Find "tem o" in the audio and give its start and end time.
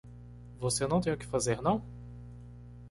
0.99-1.17